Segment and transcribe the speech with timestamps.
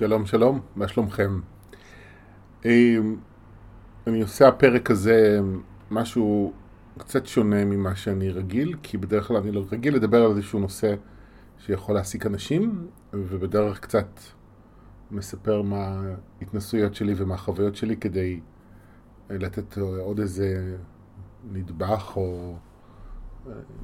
[0.00, 1.40] שלום שלום, מה שלומכם?
[2.64, 3.16] אמ,
[4.06, 5.40] אני עושה הפרק הזה
[5.90, 6.52] משהו
[6.98, 10.94] קצת שונה ממה שאני רגיל, כי בדרך כלל אני לא רגיל לדבר על איזשהו נושא
[11.58, 14.20] שיכול להעסיק אנשים, ובדרך קצת
[15.10, 16.02] מספר מה
[16.40, 18.40] ההתנסויות שלי ומה החוויות שלי כדי
[19.30, 20.76] לתת עוד איזה
[21.52, 22.56] נדבך או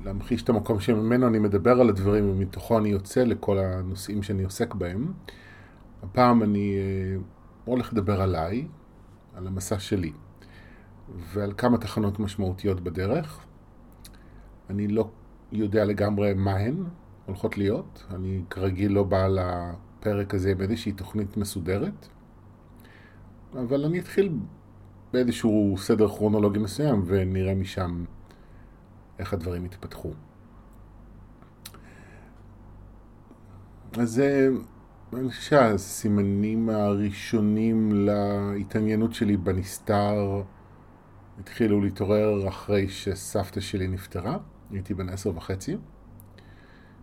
[0.04, 4.74] להמחיש את המקום שממנו אני מדבר על הדברים ומתוכו אני יוצא לכל הנושאים שאני עוסק
[4.74, 5.12] בהם.
[6.02, 7.16] הפעם אני אה,
[7.64, 8.66] הולך לדבר עליי,
[9.34, 10.12] על המסע שלי,
[11.16, 13.40] ועל כמה תחנות משמעותיות בדרך.
[14.70, 15.10] אני לא
[15.52, 16.84] יודע לגמרי מה הן
[17.26, 18.06] הולכות להיות.
[18.14, 22.08] אני כרגיל לא בא לפרק הזה עם איזושהי תוכנית מסודרת,
[23.52, 24.32] אבל אני אתחיל
[25.12, 28.04] באיזשהו סדר כרונולוגי מסוים ונראה משם
[29.18, 30.12] איך הדברים יתפתחו.
[33.98, 34.48] אז אה,
[35.14, 40.42] אני חושב שהסימנים הראשונים להתעניינות שלי בנסתר
[41.40, 44.38] התחילו להתעורר אחרי שסבתא שלי נפטרה,
[44.70, 45.76] הייתי בן עשר וחצי.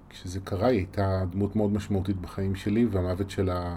[0.10, 3.76] כשזה קרה היא הייתה דמות מאוד משמעותית בחיים שלי והמוות שלה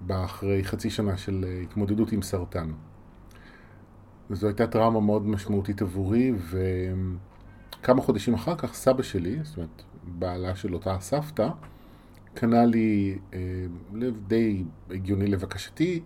[0.00, 2.72] בא אחרי חצי שנה של התמודדות עם סרטן.
[4.30, 6.32] וזו הייתה טראומה מאוד משמעותית עבורי
[7.80, 11.48] וכמה חודשים אחר כך סבא שלי, זאת אומרת בעלה של אותה סבתא,
[12.34, 13.38] קנה לי, אה,
[14.26, 16.00] די הגיוני לבקשתי,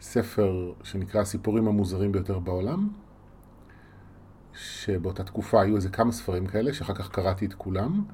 [0.00, 2.88] ספר שנקרא הסיפורים המוזרים ביותר בעולם,
[4.54, 8.04] שבאותה תקופה היו איזה כמה ספרים כאלה, שאחר כך קראתי את כולם,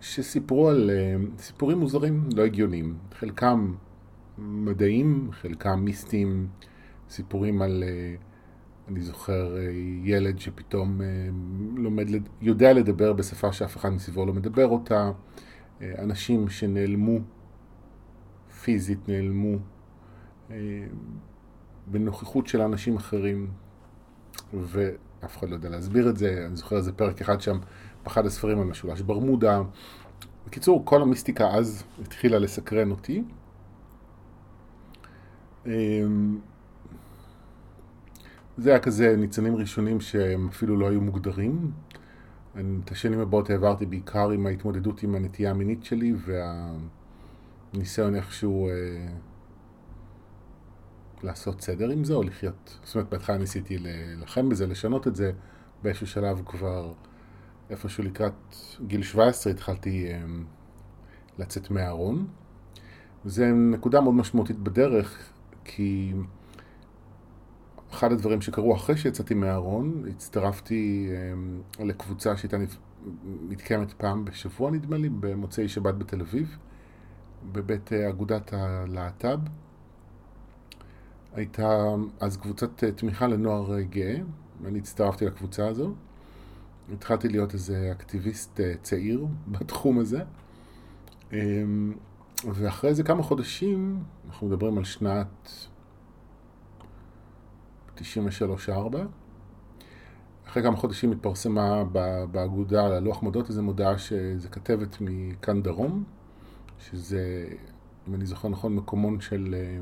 [0.00, 2.96] שסיפרו על אה, סיפורים מוזרים, לא הגיוניים.
[3.12, 3.74] חלקם
[4.38, 6.48] מדעיים, חלקם מיסטיים,
[7.10, 8.14] סיפורים על, אה,
[8.88, 9.56] אני זוכר,
[10.04, 11.00] ילד שפתאום
[11.76, 12.06] לומד,
[12.40, 15.10] יודע לדבר בשפה שאף אחד מסביבו לא מדבר אותה.
[15.82, 17.18] אה, אנשים שנעלמו,
[18.62, 19.56] פיזית נעלמו,
[20.50, 20.56] אה,
[21.86, 23.50] בנוכחות של אנשים אחרים,
[24.54, 26.44] ואף אחד לא יודע להסביר את זה.
[26.46, 27.58] אני זוכר איזה פרק אחד שם,
[28.04, 29.62] באחד הספרים על משולש ברמודה.
[30.46, 33.22] בקיצור, כל המיסטיקה אז התחילה לסקרן אותי.
[35.66, 35.72] אה,
[38.58, 41.70] זה היה כזה ניצנים ראשונים שהם אפילו לא היו מוגדרים.
[42.84, 46.14] את השנים הבאות העברתי בעיקר עם ההתמודדות עם הנטייה המינית שלי
[47.74, 48.72] והניסיון איכשהו אה,
[51.22, 52.78] לעשות סדר עם זה או לחיות.
[52.84, 55.32] זאת אומרת, בהתחלה ניסיתי להילחם בזה, לשנות את זה.
[55.82, 56.92] באיזשהו שלב כבר,
[57.70, 58.56] איפשהו לקראת
[58.86, 60.24] גיל 17 התחלתי אה,
[61.38, 62.26] לצאת מהארון.
[63.24, 65.30] וזו נקודה מאוד משמעותית בדרך,
[65.64, 66.12] כי
[67.92, 72.56] אחד הדברים שקרו אחרי שיצאתי מהארון, הצטרפתי אה, לקבוצה שהייתה
[73.48, 76.56] מתקיימת פעם בשבוע נדמה לי, במוצאי שבת בתל אביב,
[77.52, 79.38] בבית אה, אגודת הלהט"ב.
[81.34, 84.16] הייתה אז קבוצת אה, תמיכה לנוער גאה,
[84.62, 85.94] ואני הצטרפתי לקבוצה הזו.
[86.92, 90.20] התחלתי להיות איזה אקטיביסט צעיר בתחום הזה.
[92.44, 95.50] ואחרי איזה כמה חודשים, אנחנו מדברים על שנת
[98.68, 98.96] 93-4.
[100.48, 101.84] אחרי כמה חודשים התפרסמה
[102.30, 106.04] באגודה על הלוח מודעות איזו מודעה שזה כתבת מכאן דרום,
[106.78, 107.48] שזה,
[108.08, 109.78] אם אני זוכר נכון, מקומון של אה,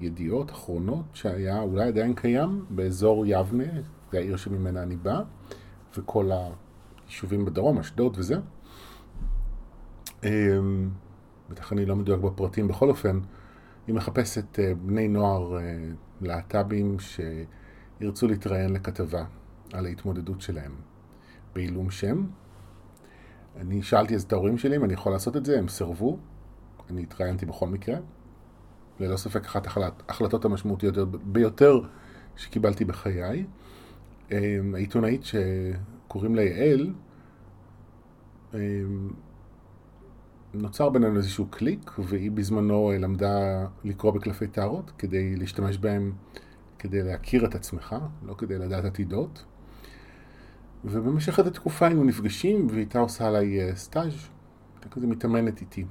[0.00, 3.64] ידיעות אחרונות, שהיה אולי עדיין קיים באזור יבנה,
[4.12, 5.22] זה העיר שממנה אני בא,
[5.96, 6.30] וכל
[7.06, 8.36] היישובים בדרום, אשדוד וזה.
[10.24, 10.90] אמ,
[11.50, 13.20] בטח אני לא מדויק בפרטים, בכל אופן,
[13.86, 15.60] היא מחפשת אה, בני נוער אה,
[16.24, 19.24] להט"בים שירצו להתראיין לכתבה
[19.72, 20.72] על ההתמודדות שלהם
[21.54, 22.26] בעילום שם.
[23.56, 26.18] אני שאלתי אז את ההורים שלי אם אני יכול לעשות את זה, הם סירבו.
[26.90, 27.96] אני התראיינתי בכל מקרה.
[29.00, 29.66] ללא ספק אחת
[30.08, 30.94] ההחלטות המשמעותיות
[31.24, 31.80] ביותר
[32.36, 33.46] שקיבלתי בחיי.
[34.30, 36.94] אמ, העיתונאית שקוראים לה יעל,
[38.54, 39.10] אמ,
[40.54, 46.12] נוצר בינינו איזשהו קליק, והיא בזמנו למדה לקרוא בקלפי טהרות כדי להשתמש בהם,
[46.78, 49.44] כדי להכיר את עצמך, לא כדי לדעת עתידות.
[50.84, 54.28] ובמשך איזו תקופה היינו נפגשים, והייתה עושה עליי אה, סטאז',
[54.74, 55.84] הייתה כזה מתאמנת איתי.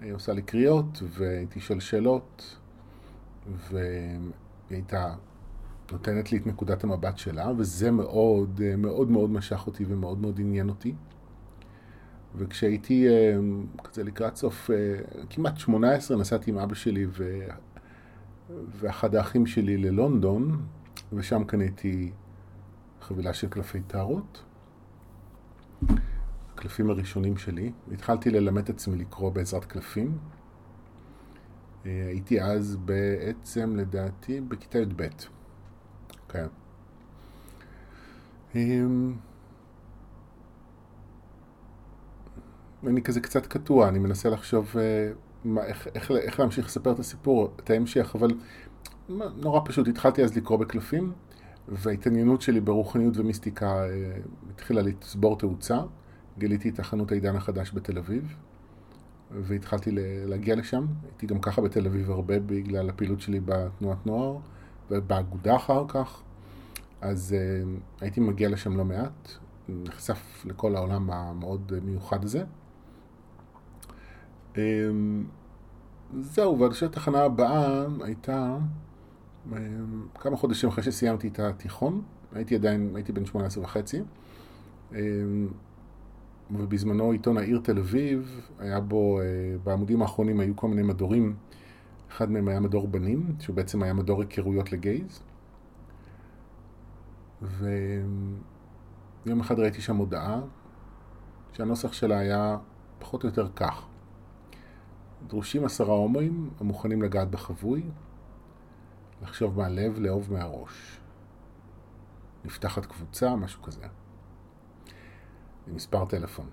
[0.00, 2.56] היא עושה לי קריאות, והייתי שואל שאלות,
[3.70, 4.18] והיא
[4.70, 5.14] הייתה
[5.92, 10.40] נותנת לי את נקודת המבט שלה, וזה מאוד אה, מאוד מאוד משך אותי ומאוד מאוד
[10.40, 10.94] עניין אותי.
[12.36, 13.36] וכשהייתי אה,
[13.84, 14.76] כזה לקראת סוף, אה,
[15.30, 17.46] כמעט 18, נסעתי עם אבא שלי ו...
[18.50, 20.66] ואחד האחים שלי ללונדון,
[21.12, 22.12] ושם קניתי
[23.00, 24.44] חבילה של קלפי טהרות.
[26.54, 27.72] הקלפים הראשונים שלי.
[27.92, 30.18] התחלתי ללמד את עצמי לקרוא בעזרת קלפים.
[31.84, 35.08] הייתי אז בעצם, לדעתי, בכיתה י"ב.
[36.28, 36.46] כן.
[42.86, 44.74] אני כזה קצת קטוע, אני מנסה לחשוב
[45.44, 48.30] מה, איך, איך, איך להמשיך לספר את הסיפור, את ההמשך, אבל
[49.08, 51.12] נורא פשוט, התחלתי אז לקרוא בקלפים,
[51.68, 54.12] וההתעניינות שלי ברוחניות ומיסטיקה אה,
[54.50, 55.78] התחילה לצבור תאוצה.
[56.38, 58.34] גיליתי את החנות העידן החדש בתל אביב,
[59.30, 59.90] והתחלתי
[60.26, 60.86] להגיע לשם.
[61.04, 64.36] הייתי גם ככה בתל אביב הרבה בגלל הפעילות שלי בתנועת נוער,
[64.90, 66.22] ובאגודה אחר כך.
[67.00, 69.28] אז uh, הייתי מגיע לשם לא מעט,
[69.68, 72.44] נחשף לכל העולם המאוד מיוחד הזה.
[74.58, 74.60] Um,
[76.20, 78.58] זהו, חושב שהתחנה הבאה הייתה
[80.14, 82.02] כמה חודשים אחרי שסיימתי את התיכון,
[82.32, 84.02] הייתי עדיין, הייתי בן 18 וחצי,
[86.50, 89.24] ובזמנו עיתון העיר תל אביב, היה בו, אה,
[89.64, 91.36] בעמודים האחרונים היו כל מיני מדורים,
[92.10, 95.22] אחד מהם היה מדור בנים, שהוא בעצם היה מדור היכרויות לגייז,
[97.42, 100.40] ויום אחד ראיתי שם הודעה,
[101.52, 102.56] שהנוסח שלה היה
[102.98, 103.86] פחות או יותר כך:
[105.26, 107.82] דרושים עשרה הומואים המוכנים לגעת בחבוי,
[109.22, 111.00] לחשוב מהלב, לאהוב מהראש.
[112.44, 113.86] נפתחת קבוצה, משהו כזה.
[115.66, 116.46] עם מספר טלפון.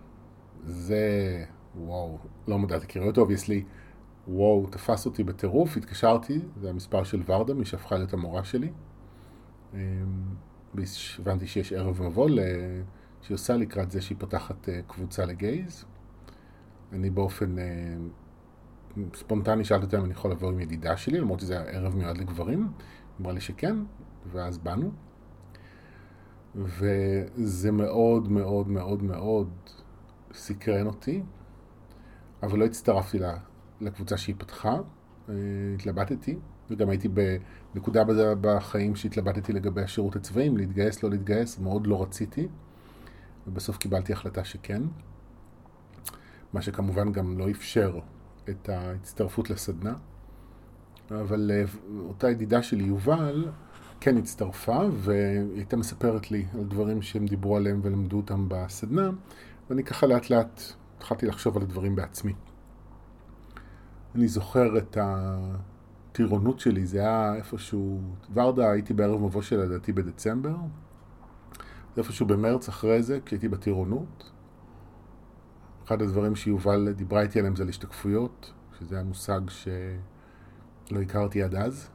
[0.63, 1.45] זה,
[1.75, 2.17] וואו,
[2.47, 3.63] לא מודע, תכירי אותו, obviously,
[4.27, 8.71] וואו, תפס אותי בטירוף, התקשרתי, זה המספר של ורדה, מי שהפכה להיות המורה שלי.
[9.73, 9.79] אמ,
[11.19, 12.29] הבנתי שיש ערב מבוא
[13.21, 15.85] שהיא עושה לקראת זה שהיא פותחת אה, קבוצה ל gays.
[16.94, 17.95] אני באופן אה,
[19.13, 22.18] ספונטני שאלתי אותה אם אני יכול לבוא עם ידידה שלי, למרות שזה היה ערב מיועד
[22.18, 22.69] לגברים.
[23.21, 23.75] אמרה לי שכן,
[24.31, 24.92] ואז באנו.
[26.56, 29.50] וזה מאוד מאוד מאוד מאוד
[30.33, 31.24] סקרן אותי,
[32.44, 33.19] אבל לא הצטרפתי
[33.81, 34.75] לקבוצה שהיא פתחה,
[35.30, 35.33] אה,
[35.75, 36.38] התלבטתי,
[36.69, 37.09] וגם הייתי
[37.74, 38.03] בנקודה
[38.41, 42.48] בחיים שהתלבטתי לגבי השירות הצבאי, אם להתגייס, לא להתגייס, מאוד לא רציתי,
[43.48, 44.81] ובסוף קיבלתי החלטה שכן,
[46.53, 48.00] מה שכמובן גם לא אפשר
[48.50, 49.94] את ההצטרפות לסדנה,
[51.12, 51.63] אבל אה,
[52.00, 53.47] אותה ידידה שלי, יובל,
[54.00, 59.09] כן הצטרפה, והיא הייתה מספרת לי על דברים שהם דיברו עליהם ולמדו אותם בסדנה,
[59.69, 60.62] ואני ככה לאט לאט
[60.97, 62.33] התחלתי לחשוב על הדברים בעצמי.
[64.15, 68.01] אני זוכר את הטירונות שלי, זה היה איפשהו,
[68.33, 70.56] ורדה, הייתי בערב מבוא של לדעתי בדצמבר,
[71.95, 74.31] זה איפשהו במרץ אחרי זה, כשהייתי בטירונות,
[75.85, 81.55] אחד הדברים שיובל דיברה איתי עליהם זה על השתקפויות, שזה היה מושג שלא הכרתי עד
[81.55, 81.89] אז.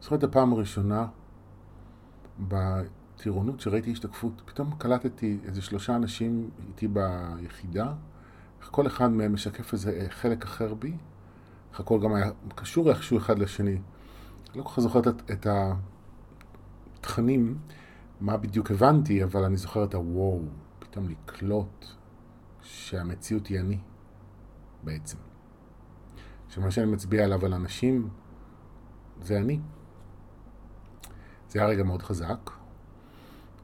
[0.00, 1.06] זוכר את הפעם הראשונה
[2.38, 7.92] בטירונות שראיתי השתקפות, פתאום קלטתי איזה שלושה אנשים איתי ביחידה,
[8.60, 10.92] איך כל אחד מהם משקף איזה חלק אחר בי,
[11.72, 13.78] איך הכל גם היה קשור איכשהו אחד לשני.
[14.54, 15.46] לא כל כך זוכר את, את
[17.00, 17.58] התכנים,
[18.20, 20.40] מה בדיוק הבנתי, אבל אני זוכר את הוואו,
[20.78, 21.86] פתאום לקלוט
[22.64, 23.78] שהמציאות היא אני,
[24.82, 25.16] בעצם.
[26.48, 28.08] שמה שאני מצביע עליו על אנשים,
[29.22, 29.60] זה אני.
[31.48, 32.50] זה היה רגע מאוד חזק.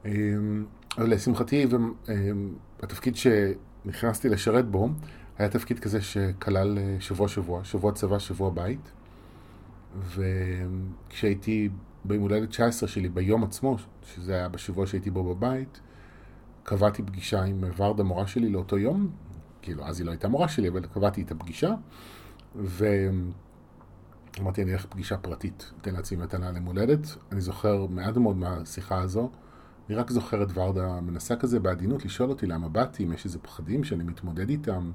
[0.05, 0.65] אמ,
[0.97, 1.67] אבל לשמחתי,
[2.09, 4.89] אמ, התפקיד שנכנסתי לשרת בו,
[5.37, 8.91] היה תפקיד כזה שכלל אה, שבוע שבוע, שבוע צבא, שבוע בית.
[9.99, 11.69] וכשהייתי
[12.05, 15.81] ביום הולדת 19 שלי, ביום עצמו, שזה היה בשבוע שהייתי בו בבית,
[16.63, 19.09] קבעתי פגישה עם ורדה, מורה שלי, לאותו יום.
[19.61, 21.73] כאילו, אז היא לא הייתה מורה שלי, אבל קבעתי את הפגישה.
[22.55, 27.07] ואמרתי, אני אלך פגישה פרטית, אתן לעצמי מתנה ליום הולדת.
[27.31, 29.29] אני זוכר מעט מאוד מהשיחה הזו.
[29.89, 33.39] אני רק זוכר את ורדה מנסה כזה בעדינות לשאול אותי למה באתי, אם יש איזה
[33.39, 34.91] פחדים שאני מתמודד איתם,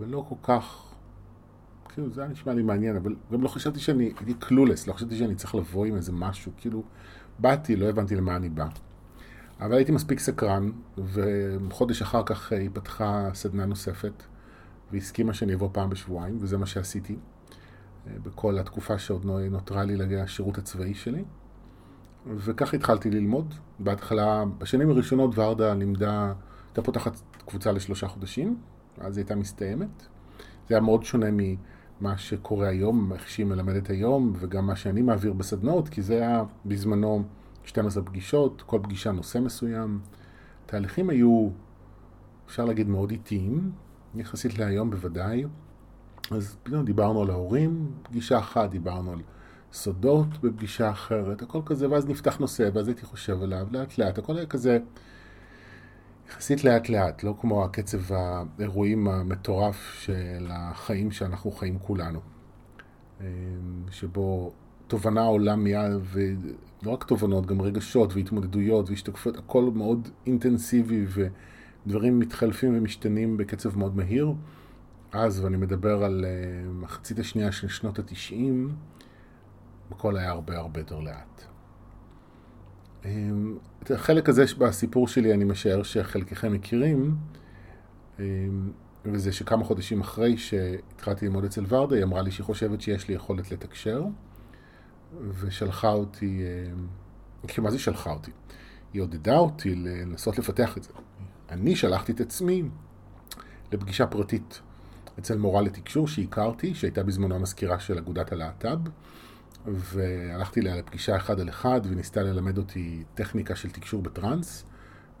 [0.00, 0.84] ולא כל כך...
[1.88, 5.18] כאילו, זה היה נשמע לי מעניין, אבל גם לא חשבתי שאני, הייתי קלולס, לא חשבתי
[5.18, 6.82] שאני צריך לבוא עם איזה משהו, כאילו,
[7.38, 8.66] באתי, לא הבנתי למה אני בא.
[9.60, 14.22] אבל הייתי מספיק סקרן, וחודש אחר כך היא פתחה סדנה נוספת,
[14.92, 17.16] והסכימה שאני אבוא פעם בשבועיים, וזה מה שעשיתי
[18.06, 21.24] אה, בכל התקופה שעוד נותרה לי להגיע לשירות הצבאי שלי.
[22.26, 23.54] וכך התחלתי ללמוד.
[23.78, 26.32] בהתחלה, בשנים הראשונות ורדה לימדה,
[26.68, 28.58] הייתה פותחת קבוצה לשלושה חודשים,
[28.98, 30.02] אז היא הייתה מסתיימת.
[30.68, 35.32] זה היה מאוד שונה ממה שקורה היום, איך שהיא מלמדת היום, וגם מה שאני מעביר
[35.32, 37.24] בסדנאות, כי זה היה בזמנו
[37.64, 40.00] 12 פגישות, כל פגישה נושא מסוים.
[40.66, 41.48] תהליכים היו,
[42.46, 43.72] אפשר להגיד, מאוד איטיים,
[44.14, 45.44] יחסית להיום בוודאי.
[46.30, 49.22] אז פתאום דיברנו על ההורים, פגישה אחת דיברנו על
[49.72, 54.36] סודות בפגישה אחרת, הכל כזה, ואז נפתח נושא, ואז הייתי חושב עליו לאט לאט, הכל
[54.36, 54.78] היה כזה
[56.28, 58.14] יחסית לאט לאט, לא כמו הקצב
[58.58, 62.20] האירועים המטורף של החיים שאנחנו חיים כולנו.
[63.90, 64.52] שבו
[64.86, 65.92] תובנה עולה מיד,
[66.82, 71.06] ולא רק תובנות, גם רגשות והתמודדויות והשתקפות, הכל מאוד אינטנסיבי
[71.86, 74.32] ודברים מתחלפים ומשתנים בקצב מאוד מהיר.
[75.12, 76.24] אז, ואני מדבר על
[76.72, 78.74] מחצית השנייה של שנות התשעים,
[79.90, 81.42] הכל היה הרבה הרבה יותר לאט.
[83.82, 87.16] את החלק הזה בסיפור שלי אני משער שחלקכם מכירים,
[89.04, 93.14] וזה שכמה חודשים אחרי שהתחלתי ללמוד אצל ורדה, היא אמרה לי שהיא חושבת שיש לי
[93.14, 94.04] יכולת לתקשר,
[95.18, 96.42] ושלחה אותי,
[97.48, 98.30] כי מה זה שלחה אותי?
[98.92, 100.90] היא עודדה אותי לנסות לפתח את זה.
[101.50, 102.62] אני שלחתי את עצמי
[103.72, 104.60] לפגישה פרטית
[105.18, 108.78] אצל מורה לתקשור שהכרתי, שהייתה בזמנו המזכירה של אגודת הלהט"ב,
[109.66, 114.64] והלכתי אליה לפגישה אחד על אחד, וניסתה ללמד אותי טכניקה של תקשור בטראנס,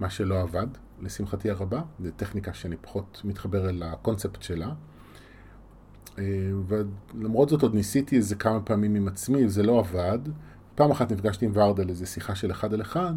[0.00, 0.66] מה שלא עבד,
[1.00, 1.80] לשמחתי הרבה.
[2.02, 4.72] זו טכניקה שאני פחות מתחבר אל הקונספט שלה.
[6.18, 6.24] אה,
[6.66, 10.18] ולמרות זאת עוד ניסיתי איזה כמה פעמים עם עצמי, זה לא עבד.
[10.74, 13.14] פעם אחת נפגשתי עם ורדה לאיזה שיחה של אחד על אחד,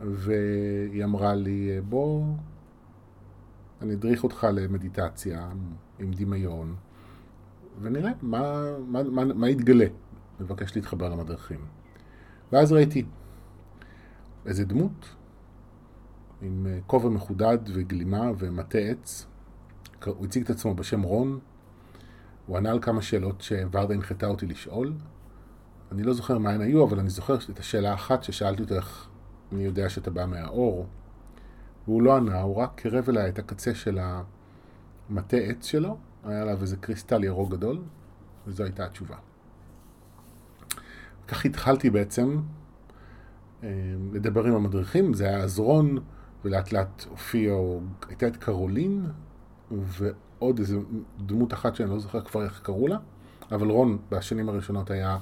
[0.00, 2.24] והיא אמרה לי, בוא,
[3.82, 5.48] אני אדריך אותך למדיטציה
[5.98, 6.74] עם דמיון,
[7.80, 9.86] ונראה מה, מה, מה, מה יתגלה.
[10.40, 11.60] מבקש להתחבר למדריכים.
[12.52, 13.04] ואז ראיתי
[14.46, 15.16] איזה דמות
[16.42, 19.26] עם אה, כובע מחודד וגלימה ומטה עץ.
[20.04, 21.38] הוא הציג את עצמו בשם רון.
[22.46, 24.92] הוא ענה על כמה שאלות שוורדה הנחתה אותי לשאול.
[25.92, 29.08] אני לא זוכר מה הן היו, אבל אני זוכר את השאלה האחת ששאלתי אותו איך
[29.52, 30.86] אני יודע שאתה בא מהאור.
[31.86, 36.62] והוא לא ענה, הוא רק קרב אליי את הקצה של המטה עץ שלו, היה עליו
[36.62, 37.78] איזה קריסטל ירוק גדול,
[38.46, 39.16] וזו הייתה התשובה.
[41.28, 42.40] כך התחלתי בעצם
[43.62, 43.68] אה,
[44.12, 45.98] לדבר עם המדריכים, זה היה עזרון,
[46.44, 47.54] ולאט לאט הופיע,
[48.08, 49.06] הייתה את קרולין,
[50.40, 50.80] ועוד איזו
[51.18, 52.98] דמות אחת שאני לא זוכר כבר איך קראו לה,
[53.52, 55.18] אבל רון בשנים הראשונות היה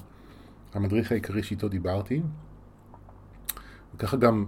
[0.74, 2.22] המדריך העיקרי שאיתו דיברתי.
[3.94, 4.46] וככה גם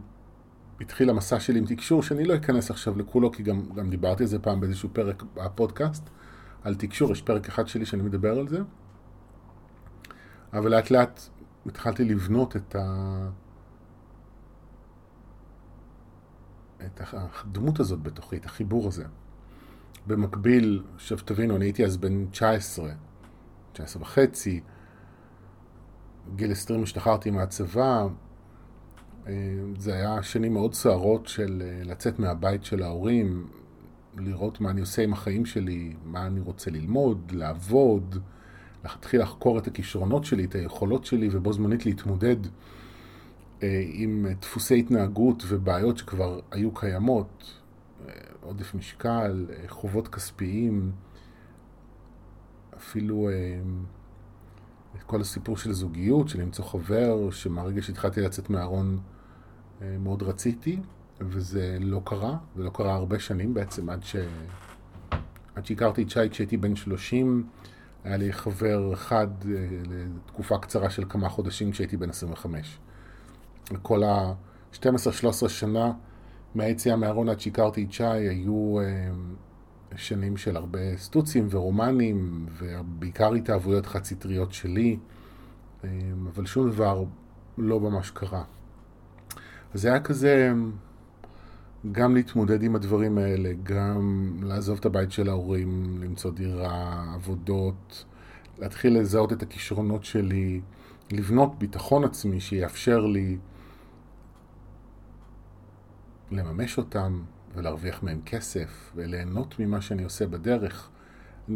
[0.80, 4.28] התחיל המסע שלי עם תקשור, שאני לא אכנס עכשיו לכולו, כי גם, גם דיברתי על
[4.28, 6.10] זה פעם באיזשהו פרק בפודקאסט,
[6.62, 8.60] על תקשור, יש פרק אחד שלי שאני מדבר על זה.
[10.52, 11.20] אבל לאט לאט
[11.66, 13.28] התחלתי לבנות את, ה...
[16.86, 19.04] את הדמות הזאת בתוכי, את החיבור הזה.
[20.06, 22.90] במקביל, עכשיו תבינו, אני הייתי אז בן 19,
[23.72, 24.60] 19 וחצי,
[26.36, 28.06] גיל 20 השתחררתי מהצבא,
[29.26, 29.32] אה,
[29.78, 33.46] זה היה שנים מאוד סוערות של אה, לצאת מהבית של ההורים,
[34.16, 38.18] לראות מה אני עושה עם החיים שלי, מה אני רוצה ללמוד, לעבוד,
[38.84, 42.36] להתחיל לחקור את הכישרונות שלי, את היכולות שלי, ובו זמנית להתמודד
[43.62, 47.60] אה, עם דפוסי התנהגות ובעיות שכבר היו קיימות,
[48.40, 50.92] עודף משקל, אה, חובות כספיים,
[52.76, 53.28] אפילו
[55.06, 58.98] כל הסיפור של זוגיות, של למצוא חבר, שמהרגע שהתחלתי לצאת מהארון
[59.80, 60.78] מאוד רציתי,
[61.20, 64.16] וזה לא קרה, זה לא קרה הרבה שנים בעצם, עד, ש...
[65.54, 67.46] עד שהכרתי את שי כשהייתי בן 30,
[68.04, 72.78] היה לי חבר אחד אה, לתקופה קצרה של כמה חודשים כשהייתי בן 25.
[73.82, 75.92] כל ה-12-13 שנה
[76.54, 79.10] מהיציאה מהארון עד שהכרתי את שי היו אה,
[79.96, 84.98] שנים של הרבה סטוצים ורומנים, ובעיקר התאהבויות חד-סטריות שלי,
[85.84, 85.88] אה,
[86.34, 87.04] אבל שום דבר
[87.58, 88.42] לא ממש קרה.
[89.74, 90.52] אז זה היה כזה
[91.92, 98.04] גם להתמודד עם הדברים האלה, גם לעזוב את הבית של ההורים, למצוא דירה, עבודות,
[98.58, 100.60] להתחיל לזהות את הכישרונות שלי,
[101.12, 103.38] לבנות ביטחון עצמי שיאפשר לי
[106.30, 107.22] לממש אותם
[107.54, 110.88] ולהרוויח מהם כסף וליהנות ממה שאני עושה בדרך.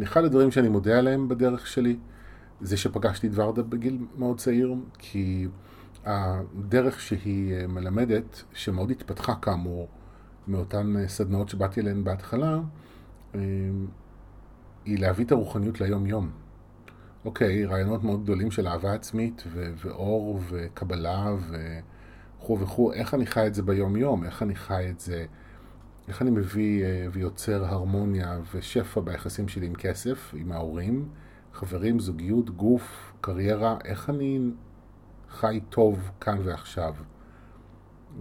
[0.03, 1.97] אחד הדברים שאני מודה עליהם בדרך שלי
[2.61, 5.47] זה שפגשתי את ורדה בגיל מאוד צעיר, כי
[6.05, 9.87] הדרך שהיא מלמדת, שמאוד התפתחה כאמור,
[10.47, 12.59] מאותן אה, סדנאות שבאתי אליהן בהתחלה,
[13.35, 13.39] אה,
[14.85, 16.31] היא להביא את הרוחניות ליום-יום.
[17.25, 21.35] אוקיי, רעיונות מאוד גדולים של אהבה עצמית ו- ואור וקבלה
[22.39, 25.25] וכו' וכו', איך אני חי את זה ביום-יום, איך אני חי את זה,
[26.07, 31.09] איך אני מביא אה, ויוצר הרמוניה ושפע ביחסים שלי עם כסף, עם ההורים,
[31.53, 34.39] חברים, זוגיות, גוף, קריירה, איך אני
[35.29, 36.93] חי טוב כאן ועכשיו.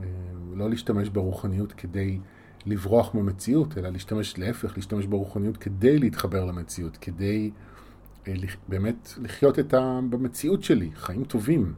[0.02, 0.06] אה,
[0.54, 2.18] לא להשתמש ברוחניות כדי
[2.66, 7.50] לברוח ממציאות, אלא להשתמש להפך, להשתמש ברוחניות כדי להתחבר למציאות, כדי
[8.28, 8.34] אה,
[8.68, 10.00] באמת לחיות את ה...
[10.10, 11.74] במציאות שלי, חיים טובים,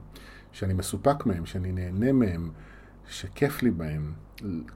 [0.56, 2.50] שאני מסופק מהם, שאני נהנה מהם,
[3.08, 4.12] שכיף לי בהם.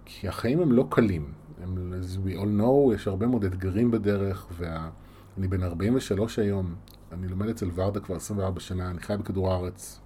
[0.04, 1.32] כי החיים הם לא קלים.
[1.62, 6.74] הם, as we all know, יש הרבה מאוד אתגרים בדרך, ואני בן 43 היום,
[7.12, 10.00] אני לומד אצל ורדה כבר 24 שנה, אני חי בכדור הארץ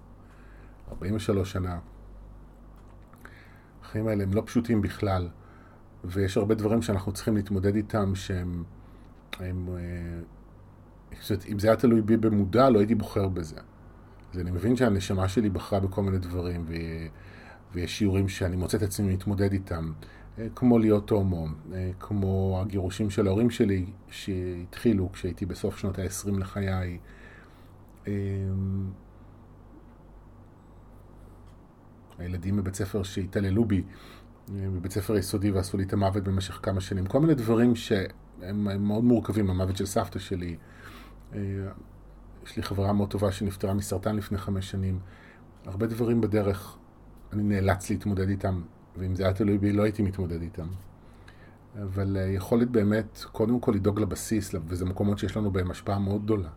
[0.91, 1.79] 43 שנה.
[3.81, 5.29] החיים האלה הם לא פשוטים בכלל,
[6.03, 8.63] ויש הרבה דברים שאנחנו צריכים להתמודד איתם שהם...
[9.39, 13.59] הם, אה, אם זה היה תלוי בי במודע, לא הייתי בוחר בזה.
[14.33, 16.73] אז אני מבין שהנשמה שלי בחרה בכל מיני דברים, ו...
[17.75, 19.91] ויש שיעורים שאני מוצא את עצמי מתמודד איתם,
[20.39, 26.39] אה, כמו להיות הומו, אה, כמו הגירושים של ההורים שלי שהתחילו כשהייתי בסוף שנות ה-20
[26.39, 26.97] לחיי.
[32.17, 33.83] הילדים בבית ספר שהתעללו בי,
[34.49, 37.05] בבית ספר יסודי ועשו לי את המוות במשך כמה שנים.
[37.05, 40.57] כל מיני דברים שהם מאוד מורכבים, המוות של סבתא שלי.
[42.45, 44.99] יש לי חברה מאוד טובה שנפטרה מסרטן לפני חמש שנים.
[45.65, 46.77] הרבה דברים בדרך,
[47.33, 48.61] אני נאלץ להתמודד איתם,
[48.97, 50.67] ואם זה היה תלוי בי, לא הייתי מתמודד איתם.
[51.83, 56.23] אבל אה, יכולת באמת, קודם כל לדאוג לבסיס, וזה מקומות שיש לנו בהם השפעה מאוד
[56.23, 56.49] גדולה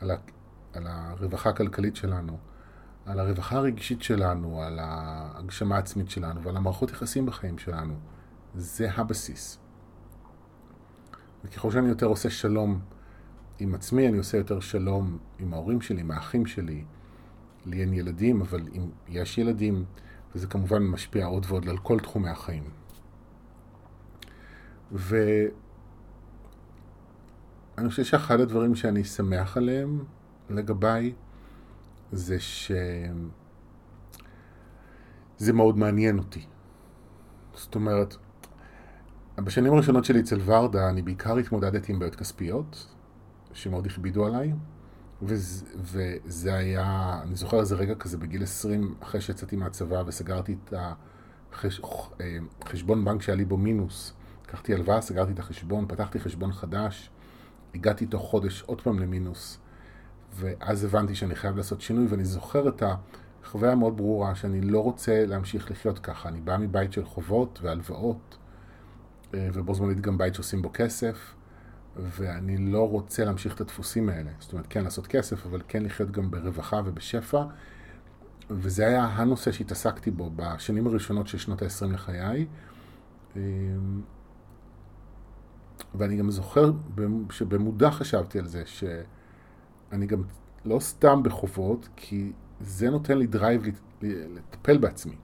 [0.00, 0.16] על, ה,
[0.72, 2.38] על הרווחה הכלכלית שלנו.
[3.06, 7.94] על הרווחה הרגשית שלנו, על ההגשמה העצמית שלנו ועל המערכות יחסים בחיים שלנו.
[8.54, 9.58] זה הבסיס.
[11.44, 12.80] וככל שאני יותר עושה שלום
[13.58, 16.84] עם עצמי, אני עושה יותר שלום עם ההורים שלי, עם האחים שלי.
[17.66, 19.84] לי אין ילדים, אבל אם יש ילדים,
[20.34, 22.64] וזה כמובן משפיע עוד ועוד על כל תחומי החיים.
[24.92, 25.48] ואני
[27.88, 30.04] חושב שאחד הדברים שאני שמח עליהם
[30.50, 31.12] לגביי,
[32.12, 32.72] זה שזה
[35.52, 36.44] מאוד מעניין אותי.
[37.54, 38.16] זאת אומרת,
[39.36, 42.93] בשנים הראשונות שלי אצל ורדה אני בעיקר התמודדתי עם בעיות כספיות,
[43.54, 44.52] שמאוד הכבידו עליי,
[45.22, 50.74] וזה, וזה היה, אני זוכר איזה רגע כזה בגיל 20, אחרי שיצאתי מהצבא וסגרתי את
[51.52, 54.12] החשבון אה, בנק שהיה לי בו מינוס.
[54.46, 57.10] לקחתי הלוואה, סגרתי את החשבון, פתחתי חשבון חדש,
[57.74, 59.58] הגעתי תוך חודש עוד פעם למינוס.
[60.34, 62.82] ואז הבנתי שאני חייב לעשות שינוי, ואני זוכר את
[63.42, 66.28] החוויה המאוד ברורה שאני לא רוצה להמשיך לחיות ככה.
[66.28, 68.38] אני בא מבית של חובות והלוואות,
[69.34, 71.34] אה, ובו זמנית גם בית שעושים בו כסף,
[71.96, 74.30] ואני לא רוצה להמשיך את הדפוסים האלה.
[74.38, 77.44] זאת אומרת, כן לעשות כסף, אבל כן לחיות גם ברווחה ובשפע.
[78.50, 82.46] וזה היה הנושא שהתעסקתי בו בשנים הראשונות של שנות ה-20 לחיי.
[83.36, 83.42] אה,
[85.94, 86.72] ואני גם זוכר
[87.30, 88.84] שבמודע חשבתי על זה, ש...
[89.92, 90.22] אני גם
[90.64, 93.62] לא סתם בחובות, כי זה נותן לי drive
[94.02, 95.16] לטפל בעצמי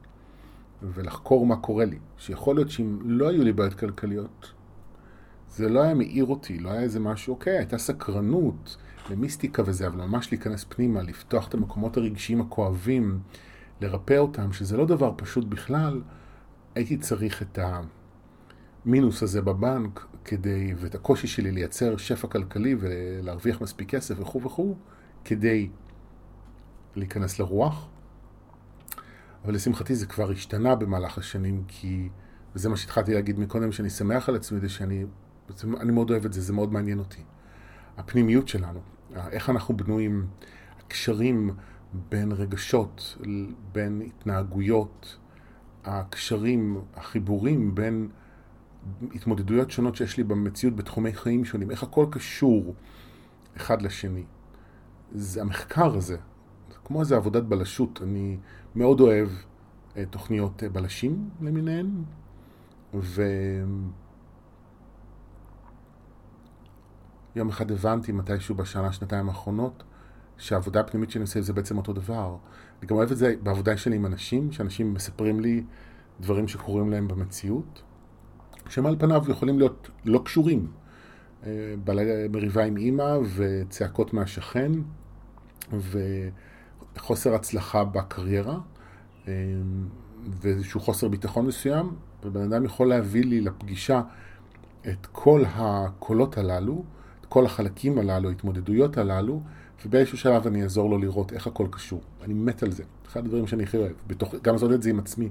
[0.83, 1.99] ולחקור מה קורה לי.
[2.17, 4.53] שיכול להיות שאם לא היו לי בעיות כלכליות,
[5.51, 8.77] זה לא היה מעיר אותי, לא היה איזה משהו, אוקיי, הייתה סקרנות
[9.11, 13.21] למיסטיקה וזה, אבל ממש להיכנס פנימה, לפתוח את המקומות הרגשיים הכואבים,
[13.81, 16.03] לרפא אותם, שזה לא דבר פשוט בכלל,
[16.75, 17.59] הייתי צריך את
[18.85, 24.75] המינוס הזה בבנק כדי, ואת הקושי שלי לייצר שפע כלכלי ולהרוויח מספיק כסף וכו' וכו',
[25.25, 25.71] כדי
[26.97, 27.89] להיכנס לרוח.
[29.45, 32.09] אבל לשמחתי זה כבר השתנה במהלך השנים, כי,
[32.55, 35.05] וזה מה שהתחלתי להגיד מקודם, שאני שמח על עצמי, זה שאני
[35.81, 37.23] אני מאוד אוהב את זה, זה מאוד מעניין אותי.
[37.97, 38.81] הפנימיות שלנו,
[39.17, 40.27] איך אנחנו בנויים,
[40.79, 41.51] הקשרים
[42.09, 43.17] בין רגשות,
[43.73, 45.19] בין התנהגויות,
[45.85, 48.09] הקשרים, החיבורים בין
[49.15, 52.75] התמודדויות שונות שיש לי במציאות בתחומי חיים שונים, איך הכל קשור
[53.57, 54.25] אחד לשני.
[55.13, 56.17] זה המחקר הזה,
[56.71, 58.01] זה כמו איזה עבודת בלשות.
[58.03, 58.37] אני
[58.75, 59.29] מאוד אוהב
[59.97, 61.91] אה, תוכניות אה, בלשים למיניהן,
[67.37, 69.83] ויום אחד הבנתי מתישהו בשנה, שנתיים האחרונות,
[70.39, 72.37] שהעבודה הפנימית שאני עושה זה בעצם אותו דבר.
[72.81, 75.65] אני גם אוהב את זה בעבודה שלי עם אנשים, שאנשים מספרים לי
[76.21, 77.83] דברים שקורים להם במציאות.
[78.69, 80.67] שהם על פניו יכולים להיות לא קשורים.
[81.47, 81.75] אה,
[82.31, 84.73] מריבה עם אימא וצעקות מהשכן
[86.97, 88.59] וחוסר הצלחה בקריירה
[89.29, 89.33] אה,
[90.41, 94.03] ואיזשהו חוסר ביטחון מסוים, ובן אדם יכול להביא לי לפגישה
[94.89, 96.85] את כל הקולות הללו,
[97.31, 99.43] כל החלקים הללו, ההתמודדויות הללו,
[99.85, 102.01] ובאיזשהו שלב אני אעזור לו לראות איך הכל קשור.
[102.23, 102.83] אני מת על זה.
[103.07, 103.93] אחד הדברים שאני הכי אוהב.
[104.07, 105.31] בתוך, גם לעשות את זה עם עצמי.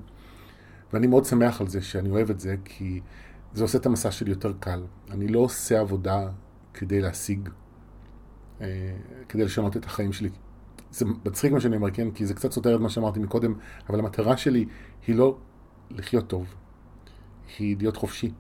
[0.94, 3.02] ואני מאוד שמח על זה שאני אוהב את זה, כי
[3.54, 4.84] זה עושה את המסע שלי יותר קל.
[5.12, 6.30] אני לא עושה עבודה
[6.74, 7.50] כדי להשיג,
[8.62, 8.96] אה,
[9.30, 10.30] כדי לשנות את החיים שלי.
[10.92, 12.12] זה מצחיק מה שאני אומר, כן?
[12.12, 13.54] כי זה קצת סותר את מה שאמרתי מקודם,
[13.90, 14.66] אבל המטרה שלי
[15.08, 15.38] היא לא
[15.92, 16.56] לחיות טוב,
[17.58, 18.32] היא להיות חופשי.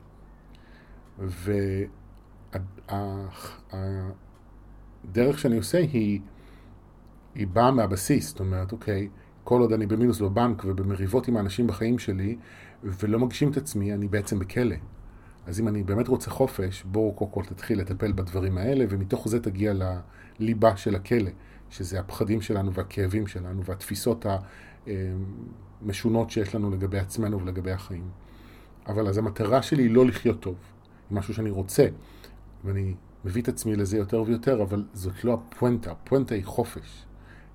[5.03, 6.19] והדרך שאני עושה היא,
[7.35, 9.09] היא באה מהבסיס, זאת אומרת, אוקיי,
[9.43, 12.37] כל עוד אני במינוס בבנק ובמריבות עם האנשים בחיים שלי
[12.83, 14.75] ולא מגשים את עצמי, אני בעצם בכלא.
[15.47, 19.39] אז אם אני באמת רוצה חופש, בואו קודם כל תתחיל לטפל בדברים האלה, ומתוך זה
[19.39, 19.73] תגיע
[20.39, 21.31] לליבה של הכלא,
[21.69, 24.25] שזה הפחדים שלנו והכאבים שלנו והתפיסות
[25.81, 28.09] המשונות שיש לנו לגבי עצמנו ולגבי החיים.
[28.87, 30.55] אבל אז המטרה שלי היא לא לחיות טוב,
[31.11, 31.87] משהו שאני רוצה,
[32.63, 32.95] ואני
[33.25, 37.05] מביא את עצמי לזה יותר ויותר, אבל זאת לא הפואנטה, הפואנטה היא חופש.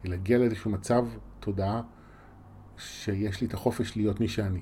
[0.02, 1.06] היא להגיע לאיזשהו מצב
[1.40, 1.82] תודעה
[2.76, 4.60] שיש לי את החופש להיות מי שאני.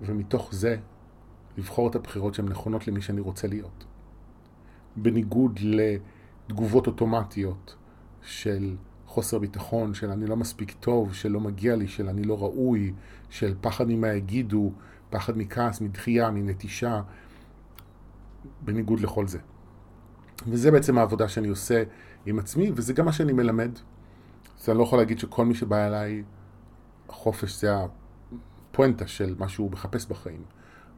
[0.00, 0.76] ומתוך זה
[1.58, 3.84] לבחור את הבחירות שהן נכונות למי שאני רוצה להיות.
[4.96, 7.76] בניגוד לתגובות אוטומטיות
[8.22, 12.42] של חוסר ביטחון, של אני לא מספיק טוב, של לא מגיע לי, של אני לא
[12.42, 12.92] ראוי,
[13.30, 14.72] של פחד ממה יגידו,
[15.10, 17.02] פחד מכעס, מדחייה, מנטישה,
[18.60, 19.38] בניגוד לכל זה.
[20.46, 21.82] וזה בעצם העבודה שאני עושה
[22.26, 23.70] עם עצמי, וזה גם מה שאני מלמד.
[24.60, 26.22] אז אני לא יכול להגיד שכל מי שבא אליי,
[27.08, 27.74] חופש זה
[28.70, 30.42] הפואנטה של מה שהוא מחפש בחיים.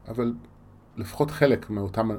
[0.07, 0.33] אבל
[0.97, 2.09] לפחות חלק מאותם,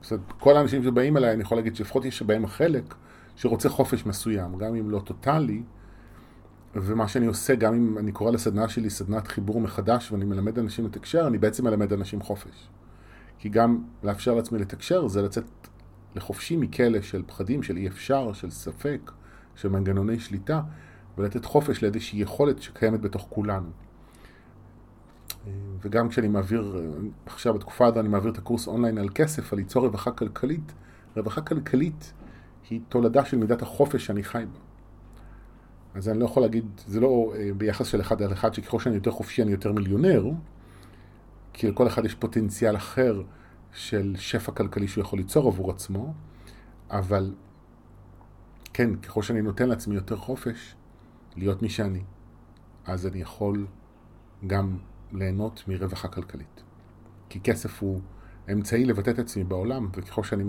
[0.00, 2.94] זאת אומרת, כל האנשים שבאים אליי, אני יכול להגיד שלפחות יש בהם חלק
[3.36, 5.62] שרוצה חופש מסוים, גם אם לא טוטאלי,
[6.74, 10.84] ומה שאני עושה, גם אם אני קורא לסדנה שלי סדנת חיבור מחדש ואני מלמד אנשים
[10.84, 12.68] לתקשר, אני בעצם מלמד אנשים חופש.
[13.44, 15.44] כי גם לאפשר לעצמי לתקשר זה לצאת
[16.14, 19.10] לחופשי מכלא של פחדים, של אי אפשר, של ספק,
[19.54, 20.62] של מנגנוני שליטה,
[21.18, 23.68] ולתת חופש לאיזושהי יכולת שקיימת בתוך כולנו.
[25.80, 26.82] וגם כשאני מעביר,
[27.26, 30.72] עכשיו בתקופה הזו אני מעביר את הקורס אונליין על כסף, על ליצור רווחה כלכלית,
[31.16, 32.12] רווחה כלכלית
[32.70, 34.58] היא תולדה של מידת החופש שאני חי בה.
[35.94, 38.94] אז אני לא יכול להגיד, זה לא אה, ביחס של אחד על אחד, שככל שאני
[38.94, 40.30] יותר חופשי אני יותר מיליונר,
[41.54, 43.22] כי לכל אחד יש פוטנציאל אחר
[43.72, 46.14] של שפע כלכלי שהוא יכול ליצור עבור עצמו,
[46.90, 47.34] אבל
[48.72, 50.74] כן, ככל שאני נותן לעצמי יותר חופש
[51.36, 52.02] להיות מי שאני,
[52.86, 53.66] אז אני יכול
[54.46, 54.78] גם
[55.12, 56.62] ליהנות מרווחה כלכלית.
[57.28, 58.00] כי כסף הוא
[58.52, 60.44] אמצעי לבטא את עצמי בעולם, וככל שאני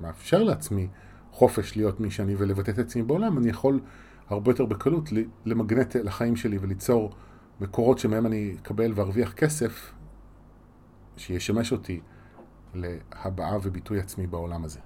[0.00, 0.88] מאפשר לעצמי
[1.32, 3.80] חופש להיות מי שאני ולבטא את עצמי בעולם, אני יכול
[4.28, 5.08] הרבה יותר בקלות
[5.44, 7.12] למגנט לחיים שלי וליצור
[7.60, 9.92] מקורות שמהם אני אקבל וארוויח כסף
[11.20, 12.00] שישמש אותי
[12.74, 14.80] להבעה וביטוי עצמי בעולם הזה.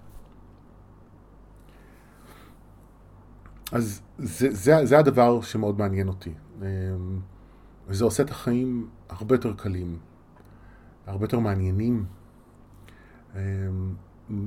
[3.73, 6.33] אז זה, זה, זה הדבר שמאוד מעניין אותי.
[6.63, 6.67] אמ,
[7.89, 9.99] וזה עושה את החיים הרבה יותר קלים,
[11.07, 12.05] הרבה יותר מעניינים.
[13.35, 13.41] אמ,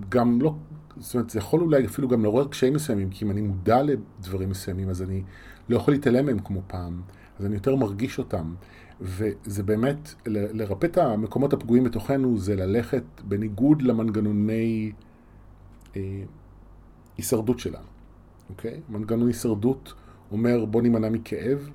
[0.09, 0.55] גם לא,
[0.97, 4.49] זאת אומרת, זה יכול אולי אפילו גם לעורר קשיים מסוימים, כי אם אני מודע לדברים
[4.49, 5.23] מסוימים, אז אני
[5.69, 7.01] לא יכול להתעלם מהם כמו פעם,
[7.39, 8.53] אז אני יותר מרגיש אותם.
[9.01, 14.91] וזה באמת, לרפא את המקומות הפגועים בתוכנו, זה ללכת בניגוד למנגנוני
[15.95, 16.23] אה,
[17.17, 17.87] הישרדות שלנו,
[18.49, 18.81] אוקיי?
[18.89, 19.93] מנגנון הישרדות
[20.31, 21.69] אומר בוא נימנע מכאב,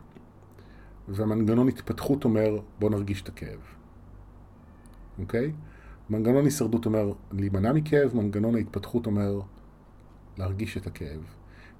[1.08, 3.60] והמנגנון התפתחות אומר בוא נרגיש את הכאב,
[5.18, 5.52] אוקיי?
[6.10, 9.40] מנגנון הישרדות אומר להימנע מכאב, מנגנון ההתפתחות אומר
[10.38, 11.20] להרגיש את הכאב.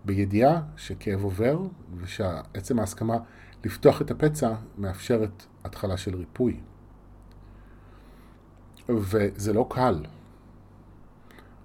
[0.04, 1.58] בידיעה שכאב עובר
[1.96, 3.16] ושעצם ההסכמה
[3.64, 6.60] לפתוח את הפצע מאפשרת התחלה של ריפוי.
[8.88, 10.04] וזה לא קל.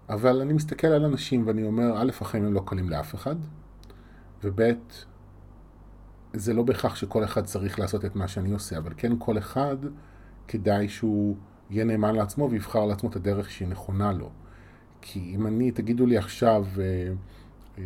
[0.09, 3.35] אבל אני מסתכל על אנשים ואני אומר, א', החיים הם לא קלים לאף אחד,
[4.43, 4.61] וב',
[6.33, 9.77] זה לא בהכרח שכל אחד צריך לעשות את מה שאני עושה, אבל כן כל אחד
[10.47, 11.37] כדאי שהוא
[11.69, 14.29] יהיה נאמן לעצמו ויבחר לעצמו את הדרך שהיא נכונה לו.
[15.01, 17.13] כי אם אני, תגידו לי עכשיו אה,
[17.77, 17.83] אה,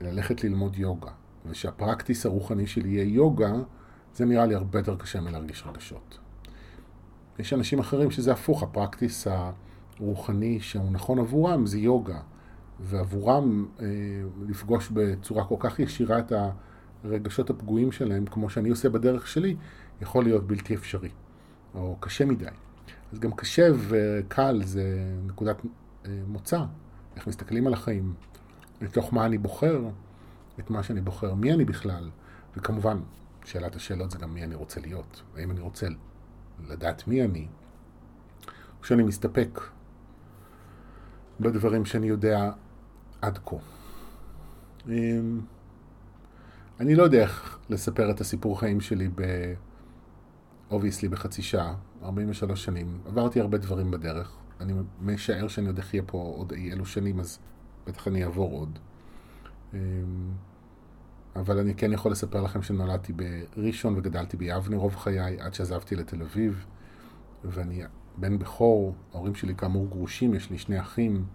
[0.00, 1.10] ללכת ללמוד יוגה,
[1.48, 3.52] ושהפרקטיס הרוחני שלי יהיה יוגה,
[4.14, 6.18] זה נראה לי הרבה יותר קשה מלהרגיש רגשות.
[7.38, 9.26] יש אנשים אחרים שזה הפוך, הפרקטיס
[10.00, 12.18] הרוחני שהוא נכון עבורם זה יוגה,
[12.80, 13.86] ועבורם אה,
[14.48, 16.32] לפגוש בצורה כל כך ישירה את
[17.04, 19.56] הרגשות הפגועים שלהם, כמו שאני עושה בדרך שלי,
[20.02, 21.10] יכול להיות בלתי אפשרי,
[21.74, 22.46] או קשה מדי.
[23.12, 25.62] אז גם קשה וקל זה נקודת
[26.06, 26.64] אה, מוצא,
[27.16, 28.14] איך מסתכלים על החיים,
[28.80, 29.80] לתוך מה אני בוחר,
[30.60, 32.10] את מה שאני בוחר, מי אני בכלל,
[32.56, 33.00] וכמובן,
[33.44, 35.86] שאלת השאלות זה גם מי אני רוצה להיות, האם אני רוצה
[36.68, 37.46] לדעת מי אני,
[38.80, 39.60] או שאני מסתפק
[41.40, 42.50] בדברים שאני יודע
[43.22, 43.56] עד כה.
[44.88, 45.40] אמ,
[46.80, 49.22] אני לא יודע איך לספר את הסיפור חיים שלי ב...
[50.70, 52.98] obviously בחצי שעה, 43 שנים.
[53.06, 54.36] עברתי הרבה דברים בדרך.
[54.60, 57.38] אני משער שאני עוד אחיה פה עוד אי אלו שנים, אז
[57.86, 58.78] בטח אני אעבור עוד.
[59.76, 60.30] אמ,
[61.36, 66.22] אבל אני כן יכול לספר לכם שנולדתי בראשון וגדלתי ביבנה רוב חיי עד שעזבתי לתל
[66.22, 66.66] אביב
[67.44, 67.82] ואני
[68.16, 71.26] בן בכור, ההורים שלי כאמור גרושים, יש לי שני אחים,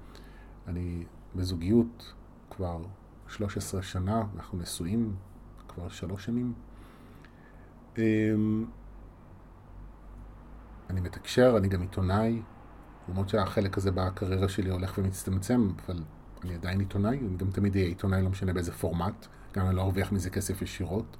[0.67, 1.03] אני
[1.35, 2.13] בזוגיות
[2.49, 2.83] כבר
[3.27, 5.15] 13 שנה, אנחנו נשואים
[5.67, 6.53] כבר שלוש שנים.
[7.97, 8.65] אמ,
[10.89, 12.41] אני מתקשר, אני גם עיתונאי,
[13.09, 16.03] למרות שהחלק הזה בקריירה שלי הולך ומצטמצם, אבל
[16.43, 19.81] אני עדיין עיתונאי, אני גם תמיד אהיה עיתונאי, לא משנה באיזה פורמט, גם אני לא
[19.81, 21.17] ארוויח מזה כסף ישירות.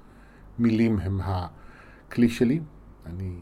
[0.59, 2.59] מילים הם הכלי שלי,
[3.05, 3.35] אני...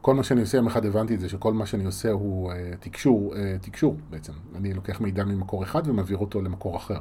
[0.00, 2.56] כל מה שאני עושה, יום אחד הבנתי את זה, שכל מה שאני עושה הוא uh,
[2.80, 4.32] תקשור, uh, תקשור בעצם.
[4.54, 7.00] אני לוקח מידע ממקור אחד ומעביר אותו למקור אחר.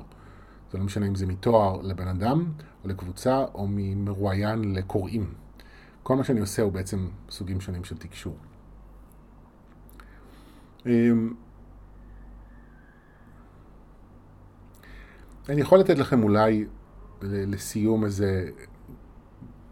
[0.71, 2.51] זה לא משנה אם זה מתואר לבן אדם,
[2.83, 5.33] או לקבוצה, או ממרואיין לקוראים.
[6.03, 8.35] כל מה שאני עושה הוא בעצם סוגים שונים של תקשור.
[10.85, 11.33] אמ,
[15.49, 16.65] אני יכול לתת לכם אולי
[17.21, 18.49] לסיום איזה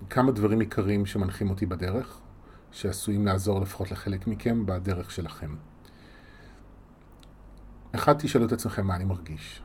[0.10, 2.20] כמה דברים עיקריים שמנחים אותי בדרך,
[2.72, 5.56] שעשויים לעזור לפחות לחלק מכם בדרך שלכם.
[7.96, 9.62] אחד, תשאלו את עצמכם מה אני מרגיש.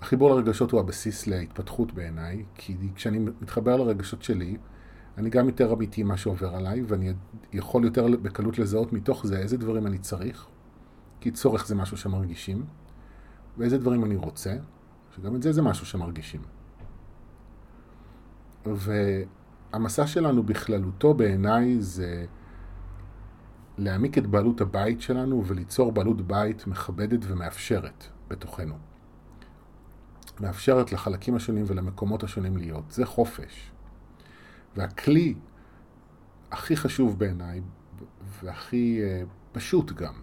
[0.00, 4.56] החיבור לרגשות הוא הבסיס להתפתחות בעיניי, כי כשאני מתחבר לרגשות שלי,
[5.18, 7.12] אני גם יותר אמיתי מה שעובר עליי, ואני
[7.52, 10.46] יכול יותר בקלות לזהות מתוך זה איזה דברים אני צריך,
[11.20, 12.64] כי צורך זה משהו שמרגישים,
[13.58, 14.56] ואיזה דברים אני רוצה,
[15.16, 16.42] שגם את זה זה משהו שמרגישים.
[18.66, 22.26] והמסע שלנו בכללותו בעיניי זה
[23.78, 28.74] להעמיק את בעלות הבית שלנו וליצור בעלות בית מכבדת ומאפשרת בתוכנו.
[30.40, 32.90] מאפשרת לחלקים השונים ולמקומות השונים להיות.
[32.90, 33.70] זה חופש.
[34.76, 35.34] והכלי
[36.50, 37.60] הכי חשוב בעיניי,
[38.42, 40.14] והכי uh, פשוט גם,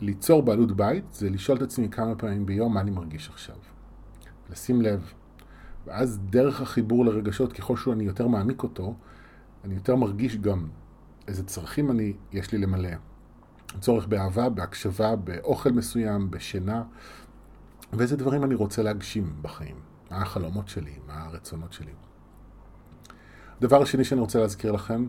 [0.00, 3.56] ליצור בעלות בית, זה לשאול את עצמי כמה פעמים ביום מה אני מרגיש עכשיו.
[4.50, 5.12] לשים לב.
[5.86, 8.94] ואז דרך החיבור לרגשות, ככל שאני יותר מעמיק אותו,
[9.64, 10.68] אני יותר מרגיש גם
[11.28, 12.90] איזה צרכים אני, יש לי למלא.
[13.80, 16.82] צורך באהבה, בהקשבה, באוכל מסוים, בשינה,
[17.92, 19.76] ואיזה דברים אני רוצה להגשים בחיים.
[20.10, 21.92] מה החלומות שלי, מה הרצונות שלי.
[23.58, 25.06] הדבר השני שאני רוצה להזכיר לכם,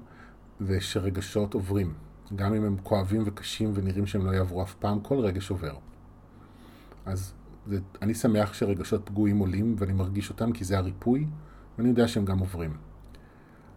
[0.59, 1.93] זה שרגשות עוברים.
[2.35, 5.75] גם אם הם כואבים וקשים ונראים שהם לא יעברו אף פעם, כל רגש עובר.
[7.05, 7.33] אז
[7.67, 11.27] זה, אני שמח שרגשות פגועים עולים ואני מרגיש אותם כי זה הריפוי,
[11.77, 12.77] ואני יודע שהם גם עוברים.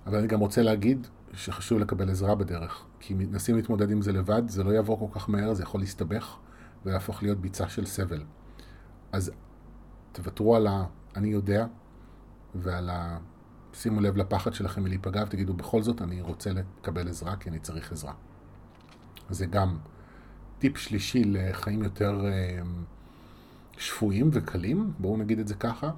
[0.06, 4.42] אבל אני גם רוצה להגיד שחשוב לקבל עזרה בדרך, כי מנסים להתמודד עם זה לבד,
[4.48, 6.36] זה לא יעבור כל כך מהר, זה יכול להסתבך
[6.86, 8.22] ולהפוך להיות ביצה של סבל.
[9.12, 9.30] אז
[10.12, 10.84] תוותרו על ה...
[11.16, 11.66] אני יודע,
[12.54, 13.18] ועל ה...
[13.72, 17.92] שימו לב לפחד שלכם מלהיפגע ותגידו, בכל זאת אני רוצה לקבל עזרה כי אני צריך
[17.92, 18.12] עזרה.
[19.30, 19.76] זה גם
[20.58, 22.62] טיפ שלישי לחיים יותר אה,
[23.78, 25.90] שפויים וקלים, בואו נגיד את זה ככה.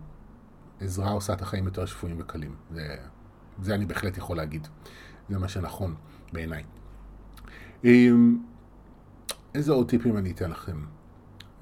[0.81, 2.55] עזרה עושה את החיים יותר שפויים וקלים.
[2.71, 2.97] זה,
[3.63, 4.69] זה אני בהחלט יכול להגיד.
[5.29, 5.95] זה מה שנכון
[6.33, 6.65] בעיניי.
[7.85, 8.39] אמ,
[9.55, 10.85] איזה עוד טיפים אני אתן לכם?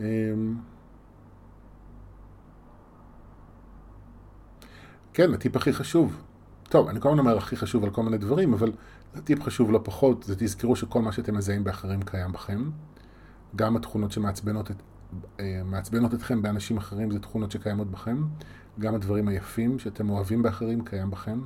[0.00, 0.04] אמ,
[5.12, 6.22] כן, הטיפ הכי חשוב.
[6.62, 8.72] טוב, אני כל הזמן אומר הכי חשוב על כל מיני דברים, אבל
[9.14, 12.70] הטיפ חשוב לא פחות, זה תזכרו שכל מה שאתם מזהים באחרים קיים בכם.
[13.56, 14.76] גם התכונות שמעצבנות את,
[15.40, 15.62] אה,
[16.14, 18.24] אתכם באנשים אחרים זה תכונות שקיימות בכם.
[18.78, 21.40] גם הדברים היפים שאתם אוהבים באחרים קיים בכם.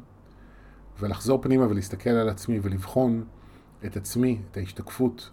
[1.01, 3.25] ולחזור פנימה ולהסתכל על עצמי ולבחון
[3.87, 5.31] את עצמי, את ההשתקפות,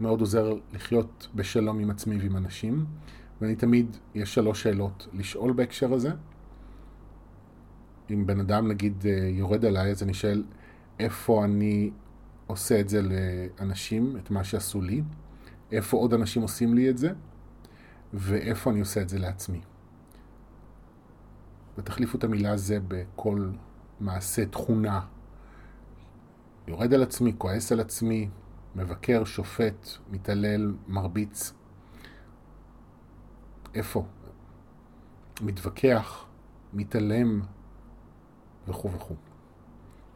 [0.00, 2.84] מאוד עוזר לחיות בשלום עם עצמי ועם אנשים.
[3.40, 6.10] ואני תמיד, יש שלוש שאלות לשאול בהקשר הזה.
[8.10, 10.44] אם בן אדם נגיד אה, יורד עליי, אז אני שואל
[11.02, 11.90] איפה אני
[12.46, 15.02] עושה את זה לאנשים, את מה שעשו לי,
[15.72, 17.12] איפה עוד אנשים עושים לי את זה,
[18.14, 19.60] ואיפה אני עושה את זה לעצמי.
[21.78, 23.50] ותחליפו את המילה זה בכל
[24.00, 25.00] מעשה תכונה.
[26.66, 28.28] יורד על עצמי, כועס על עצמי,
[28.76, 31.52] מבקר, שופט, מתעלל, מרביץ.
[33.74, 34.06] איפה?
[35.42, 36.26] מתווכח,
[36.72, 37.40] מתעלם,
[38.68, 39.31] וכו' וכו'.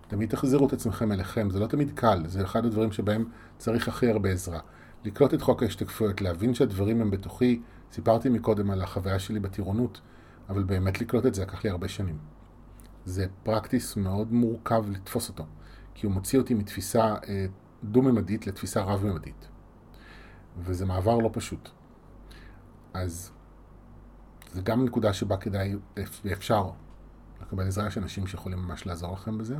[0.08, 3.24] תמיד תחזירו את עצמכם אליכם, זה לא תמיד קל, זה אחד הדברים שבהם
[3.58, 4.60] צריך הכי הרבה עזרה.
[5.04, 7.60] לקלוט את חוק ההשתקפויות, להבין שהדברים הם בתוכי,
[7.92, 10.00] סיפרתי מקודם על החוויה שלי בטירונות,
[10.48, 12.18] אבל באמת לקלוט את זה לקח לי הרבה שנים.
[13.04, 15.46] זה פרקטיס מאוד מורכב לתפוס אותו,
[15.94, 17.46] כי הוא מוציא אותי מתפיסה אה,
[17.84, 19.48] דו-ממדית לתפיסה רב-ממדית.
[20.58, 21.68] וזה מעבר לא פשוט.
[22.94, 23.32] אז
[24.52, 25.74] זה גם נקודה שבה כדאי
[26.24, 26.70] ואפשר
[27.42, 29.56] לקבל עזרה, יש אנשים שיכולים ממש לעזור לכם בזה.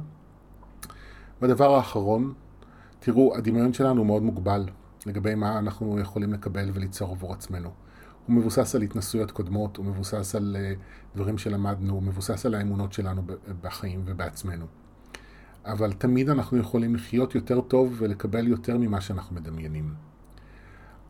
[1.43, 2.33] והדבר האחרון,
[2.99, 4.67] תראו, הדמיון שלנו מאוד מוגבל
[5.07, 7.71] לגבי מה אנחנו יכולים לקבל וליצור עבור עצמנו.
[8.27, 10.73] הוא מבוסס על התנסויות קודמות, הוא מבוסס על אה,
[11.15, 13.23] דברים שלמדנו, הוא מבוסס על האמונות שלנו
[13.63, 14.67] בחיים ובעצמנו.
[15.65, 19.95] אבל תמיד אנחנו יכולים לחיות יותר טוב ולקבל יותר ממה שאנחנו מדמיינים.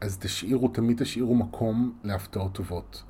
[0.00, 3.02] אז תשאירו, תמיד תשאירו מקום להפתעות טובות.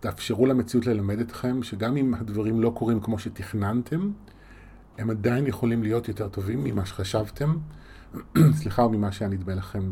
[0.00, 4.10] תאפשרו למציאות ללמד אתכם שגם אם הדברים לא קורים כמו שתכננתם,
[4.98, 7.56] הם עדיין יכולים להיות יותר טובים ממה שחשבתם,
[8.58, 9.90] סליחה, או ממה שהיה נדמה לכם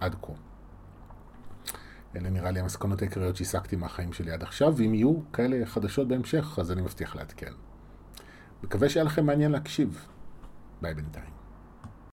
[0.00, 0.32] עד כה.
[2.16, 6.58] אלה נראה לי המסקנות העיקריות שהסקתי מהחיים שלי עד עכשיו, ואם יהיו כאלה חדשות בהמשך,
[6.58, 7.52] אז אני מבטיח לעדכן.
[8.62, 10.06] מקווה שהיה לכם מעניין להקשיב.
[10.82, 11.41] ביי בינתיים.